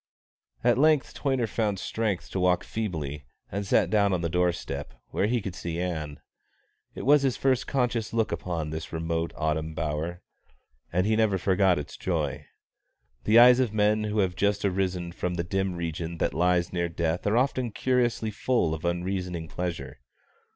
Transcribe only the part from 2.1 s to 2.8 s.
to walk